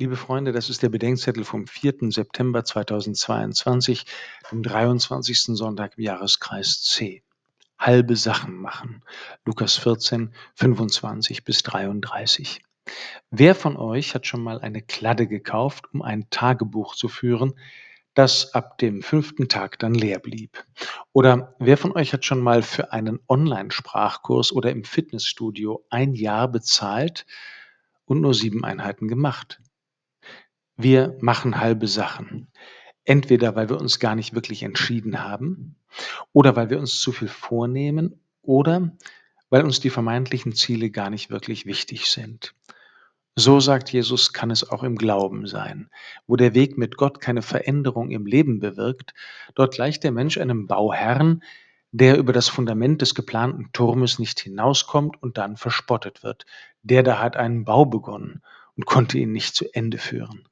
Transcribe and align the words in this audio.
Liebe 0.00 0.14
Freunde, 0.14 0.52
das 0.52 0.70
ist 0.70 0.84
der 0.84 0.90
Bedenkzettel 0.90 1.42
vom 1.42 1.66
4. 1.66 2.12
September 2.12 2.64
2022, 2.64 4.06
dem 4.52 4.62
23. 4.62 5.56
Sonntag 5.56 5.98
im 5.98 6.04
Jahreskreis 6.04 6.84
C. 6.84 7.24
Halbe 7.80 8.14
Sachen 8.14 8.54
machen. 8.54 9.02
Lukas 9.44 9.76
14, 9.76 10.32
25 10.54 11.42
bis 11.42 11.64
33. 11.64 12.62
Wer 13.32 13.56
von 13.56 13.76
euch 13.76 14.14
hat 14.14 14.28
schon 14.28 14.40
mal 14.40 14.60
eine 14.60 14.82
Kladde 14.82 15.26
gekauft, 15.26 15.86
um 15.92 16.02
ein 16.02 16.30
Tagebuch 16.30 16.94
zu 16.94 17.08
führen, 17.08 17.58
das 18.14 18.54
ab 18.54 18.78
dem 18.78 19.02
fünften 19.02 19.48
Tag 19.48 19.80
dann 19.80 19.94
leer 19.94 20.20
blieb? 20.20 20.64
Oder 21.12 21.56
wer 21.58 21.76
von 21.76 21.90
euch 21.90 22.12
hat 22.12 22.24
schon 22.24 22.40
mal 22.40 22.62
für 22.62 22.92
einen 22.92 23.18
Online-Sprachkurs 23.28 24.52
oder 24.52 24.70
im 24.70 24.84
Fitnessstudio 24.84 25.84
ein 25.90 26.14
Jahr 26.14 26.46
bezahlt 26.46 27.26
und 28.04 28.20
nur 28.20 28.32
sieben 28.32 28.64
Einheiten 28.64 29.08
gemacht? 29.08 29.60
Wir 30.80 31.16
machen 31.20 31.60
halbe 31.60 31.88
Sachen. 31.88 32.46
Entweder 33.04 33.56
weil 33.56 33.68
wir 33.68 33.80
uns 33.80 33.98
gar 33.98 34.14
nicht 34.14 34.32
wirklich 34.32 34.62
entschieden 34.62 35.24
haben 35.24 35.74
oder 36.32 36.54
weil 36.54 36.70
wir 36.70 36.78
uns 36.78 37.00
zu 37.00 37.10
viel 37.10 37.26
vornehmen 37.26 38.20
oder 38.42 38.92
weil 39.50 39.64
uns 39.64 39.80
die 39.80 39.90
vermeintlichen 39.90 40.52
Ziele 40.52 40.90
gar 40.90 41.10
nicht 41.10 41.30
wirklich 41.30 41.66
wichtig 41.66 42.06
sind. 42.06 42.54
So 43.34 43.58
sagt 43.58 43.90
Jesus, 43.90 44.32
kann 44.32 44.52
es 44.52 44.70
auch 44.70 44.84
im 44.84 44.94
Glauben 44.94 45.48
sein. 45.48 45.90
Wo 46.28 46.36
der 46.36 46.54
Weg 46.54 46.78
mit 46.78 46.96
Gott 46.96 47.20
keine 47.20 47.42
Veränderung 47.42 48.12
im 48.12 48.24
Leben 48.24 48.60
bewirkt, 48.60 49.14
dort 49.56 49.74
gleicht 49.74 50.04
der 50.04 50.12
Mensch 50.12 50.38
einem 50.38 50.68
Bauherrn, 50.68 51.42
der 51.90 52.18
über 52.18 52.32
das 52.32 52.48
Fundament 52.48 53.02
des 53.02 53.16
geplanten 53.16 53.70
Turmes 53.72 54.20
nicht 54.20 54.38
hinauskommt 54.38 55.20
und 55.20 55.38
dann 55.38 55.56
verspottet 55.56 56.22
wird. 56.22 56.46
Der 56.84 57.02
da 57.02 57.18
hat 57.18 57.36
einen 57.36 57.64
Bau 57.64 57.84
begonnen 57.84 58.42
und 58.76 58.86
konnte 58.86 59.18
ihn 59.18 59.32
nicht 59.32 59.56
zu 59.56 59.64
Ende 59.74 59.98
führen. 59.98 60.48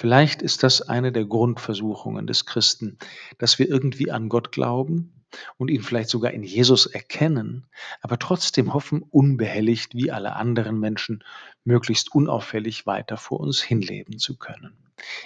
Vielleicht 0.00 0.40
ist 0.40 0.62
das 0.62 0.80
eine 0.80 1.12
der 1.12 1.26
Grundversuchungen 1.26 2.26
des 2.26 2.46
Christen, 2.46 2.96
dass 3.36 3.58
wir 3.58 3.68
irgendwie 3.68 4.10
an 4.10 4.30
Gott 4.30 4.50
glauben 4.50 5.12
und 5.58 5.68
ihn 5.68 5.82
vielleicht 5.82 6.08
sogar 6.08 6.30
in 6.30 6.42
Jesus 6.42 6.86
erkennen, 6.86 7.66
aber 8.00 8.18
trotzdem 8.18 8.72
hoffen, 8.72 9.02
unbehelligt 9.02 9.94
wie 9.94 10.10
alle 10.10 10.36
anderen 10.36 10.80
Menschen, 10.80 11.22
möglichst 11.64 12.14
unauffällig 12.14 12.86
weiter 12.86 13.18
vor 13.18 13.40
uns 13.40 13.60
hinleben 13.60 14.18
zu 14.18 14.38
können. 14.38 14.72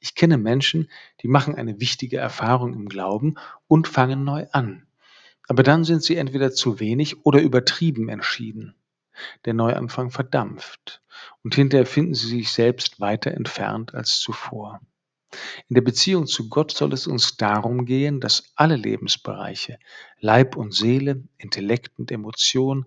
Ich 0.00 0.14
kenne 0.14 0.36
Menschen, 0.36 0.90
die 1.22 1.28
machen 1.28 1.54
eine 1.54 1.80
wichtige 1.80 2.18
Erfahrung 2.18 2.74
im 2.74 2.90
Glauben 2.90 3.36
und 3.68 3.88
fangen 3.88 4.22
neu 4.22 4.48
an. 4.52 4.86
Aber 5.48 5.62
dann 5.62 5.84
sind 5.84 6.02
sie 6.02 6.16
entweder 6.16 6.52
zu 6.52 6.78
wenig 6.78 7.24
oder 7.24 7.40
übertrieben 7.40 8.10
entschieden 8.10 8.74
der 9.44 9.54
Neuanfang 9.54 10.10
verdampft 10.10 11.02
und 11.42 11.54
hinterher 11.54 11.86
finden 11.86 12.14
sie 12.14 12.28
sich 12.28 12.50
selbst 12.50 13.00
weiter 13.00 13.32
entfernt 13.32 13.94
als 13.94 14.20
zuvor. 14.20 14.80
In 15.68 15.74
der 15.74 15.82
Beziehung 15.82 16.26
zu 16.26 16.48
Gott 16.48 16.70
soll 16.70 16.92
es 16.94 17.06
uns 17.06 17.36
darum 17.36 17.84
gehen, 17.84 18.20
dass 18.20 18.52
alle 18.56 18.76
Lebensbereiche, 18.76 19.78
Leib 20.20 20.56
und 20.56 20.74
Seele, 20.74 21.22
Intellekt 21.36 21.98
und 21.98 22.10
Emotion, 22.10 22.86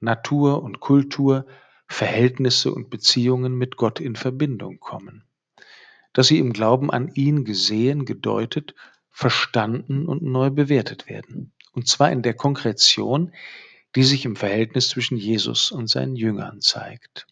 Natur 0.00 0.62
und 0.62 0.80
Kultur, 0.80 1.46
Verhältnisse 1.86 2.72
und 2.72 2.88
Beziehungen 2.88 3.54
mit 3.54 3.76
Gott 3.76 4.00
in 4.00 4.16
Verbindung 4.16 4.80
kommen. 4.80 5.24
Dass 6.14 6.28
sie 6.28 6.38
im 6.38 6.52
Glauben 6.52 6.90
an 6.90 7.08
ihn 7.14 7.44
gesehen, 7.44 8.06
gedeutet, 8.06 8.74
verstanden 9.10 10.06
und 10.06 10.22
neu 10.22 10.50
bewertet 10.50 11.08
werden. 11.08 11.52
Und 11.72 11.86
zwar 11.88 12.10
in 12.10 12.22
der 12.22 12.34
Konkretion, 12.34 13.32
die 13.94 14.04
sich 14.04 14.24
im 14.24 14.36
Verhältnis 14.36 14.88
zwischen 14.88 15.16
Jesus 15.16 15.70
und 15.70 15.88
seinen 15.88 16.16
Jüngern 16.16 16.60
zeigt. 16.60 17.26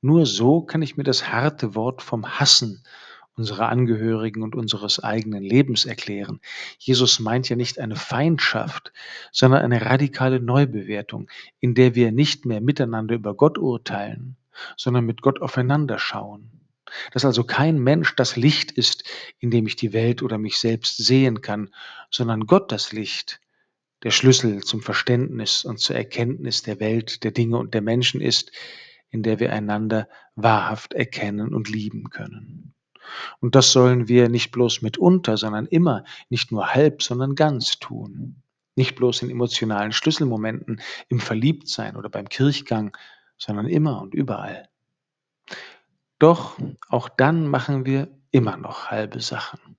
Nur 0.00 0.26
so 0.26 0.62
kann 0.62 0.82
ich 0.82 0.96
mir 0.96 1.04
das 1.04 1.28
harte 1.30 1.74
Wort 1.74 2.02
vom 2.02 2.38
Hassen 2.38 2.84
unserer 3.38 3.68
Angehörigen 3.68 4.42
und 4.42 4.56
unseres 4.56 5.02
eigenen 5.02 5.42
Lebens 5.42 5.84
erklären. 5.84 6.40
Jesus 6.78 7.20
meint 7.20 7.48
ja 7.48 7.56
nicht 7.56 7.78
eine 7.78 7.96
Feindschaft, 7.96 8.92
sondern 9.30 9.62
eine 9.62 9.86
radikale 9.86 10.40
Neubewertung, 10.40 11.30
in 11.60 11.74
der 11.74 11.94
wir 11.94 12.10
nicht 12.10 12.44
mehr 12.44 12.60
miteinander 12.60 13.14
über 13.14 13.34
Gott 13.34 13.56
urteilen, 13.56 14.36
sondern 14.76 15.06
mit 15.06 15.22
Gott 15.22 15.40
aufeinander 15.40 15.98
schauen. 15.98 16.50
Dass 17.12 17.24
also 17.24 17.44
kein 17.44 17.78
Mensch 17.78 18.16
das 18.16 18.36
Licht 18.36 18.72
ist, 18.72 19.04
in 19.38 19.50
dem 19.50 19.66
ich 19.66 19.76
die 19.76 19.92
Welt 19.92 20.22
oder 20.22 20.38
mich 20.38 20.56
selbst 20.56 20.96
sehen 20.96 21.40
kann, 21.40 21.72
sondern 22.10 22.46
Gott 22.46 22.72
das 22.72 22.92
Licht, 22.92 23.40
der 24.02 24.10
Schlüssel 24.10 24.62
zum 24.62 24.80
Verständnis 24.80 25.64
und 25.64 25.80
zur 25.80 25.96
Erkenntnis 25.96 26.62
der 26.62 26.80
Welt, 26.80 27.24
der 27.24 27.32
Dinge 27.32 27.58
und 27.58 27.74
der 27.74 27.82
Menschen 27.82 28.20
ist, 28.20 28.52
in 29.10 29.22
der 29.22 29.40
wir 29.40 29.52
einander 29.52 30.08
wahrhaft 30.36 30.94
erkennen 30.94 31.54
und 31.54 31.68
lieben 31.68 32.10
können. 32.10 32.74
Und 33.40 33.54
das 33.54 33.72
sollen 33.72 34.08
wir 34.08 34.28
nicht 34.28 34.52
bloß 34.52 34.82
mitunter, 34.82 35.36
sondern 35.36 35.66
immer, 35.66 36.04
nicht 36.28 36.52
nur 36.52 36.74
halb, 36.74 37.02
sondern 37.02 37.34
ganz 37.34 37.78
tun. 37.78 38.42
Nicht 38.76 38.96
bloß 38.96 39.22
in 39.22 39.30
emotionalen 39.30 39.92
Schlüsselmomenten, 39.92 40.80
im 41.08 41.20
Verliebtsein 41.20 41.96
oder 41.96 42.10
beim 42.10 42.28
Kirchgang, 42.28 42.96
sondern 43.36 43.66
immer 43.66 44.00
und 44.02 44.14
überall. 44.14 44.68
Doch 46.18 46.58
auch 46.88 47.08
dann 47.08 47.48
machen 47.48 47.86
wir 47.86 48.08
immer 48.30 48.56
noch 48.56 48.90
halbe 48.90 49.20
Sachen. 49.20 49.76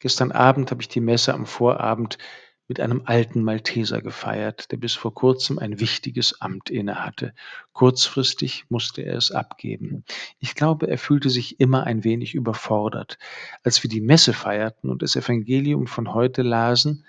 Gestern 0.00 0.32
Abend 0.32 0.70
habe 0.70 0.82
ich 0.82 0.88
die 0.88 1.00
Messe 1.00 1.32
am 1.32 1.46
Vorabend 1.46 2.18
mit 2.66 2.80
einem 2.80 3.02
alten 3.04 3.42
Malteser 3.42 4.00
gefeiert, 4.00 4.70
der 4.72 4.78
bis 4.78 4.94
vor 4.94 5.12
kurzem 5.12 5.58
ein 5.58 5.80
wichtiges 5.80 6.40
Amt 6.40 6.70
innehatte. 6.70 7.34
Kurzfristig 7.72 8.64
musste 8.70 9.02
er 9.02 9.16
es 9.16 9.30
abgeben. 9.30 10.04
Ich 10.38 10.54
glaube, 10.54 10.88
er 10.88 10.96
fühlte 10.96 11.28
sich 11.28 11.60
immer 11.60 11.84
ein 11.84 12.04
wenig 12.04 12.34
überfordert. 12.34 13.18
Als 13.62 13.82
wir 13.82 13.90
die 13.90 14.00
Messe 14.00 14.32
feierten 14.32 14.88
und 14.88 15.02
das 15.02 15.16
Evangelium 15.16 15.86
von 15.86 16.14
heute 16.14 16.42
lasen, 16.42 17.04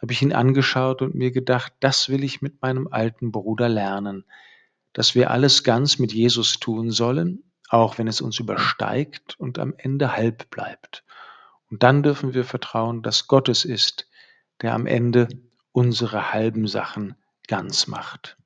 habe 0.00 0.12
ich 0.12 0.22
ihn 0.22 0.32
angeschaut 0.32 1.02
und 1.02 1.14
mir 1.14 1.32
gedacht, 1.32 1.72
das 1.80 2.08
will 2.08 2.22
ich 2.22 2.42
mit 2.42 2.62
meinem 2.62 2.88
alten 2.88 3.32
Bruder 3.32 3.68
lernen, 3.68 4.24
dass 4.92 5.14
wir 5.16 5.30
alles 5.30 5.64
ganz 5.64 5.98
mit 5.98 6.12
Jesus 6.12 6.60
tun 6.60 6.90
sollen, 6.90 7.42
auch 7.68 7.98
wenn 7.98 8.06
es 8.06 8.20
uns 8.20 8.38
übersteigt 8.38 9.34
und 9.38 9.58
am 9.58 9.74
Ende 9.76 10.14
halb 10.16 10.50
bleibt. 10.50 11.04
Und 11.70 11.82
dann 11.82 12.02
dürfen 12.02 12.34
wir 12.34 12.44
vertrauen, 12.44 13.02
dass 13.02 13.26
Gott 13.26 13.48
es 13.48 13.64
ist, 13.64 14.06
der 14.64 14.74
am 14.74 14.86
Ende 14.86 15.28
unsere 15.72 16.32
halben 16.32 16.66
Sachen 16.66 17.14
ganz 17.46 17.86
macht. 17.86 18.38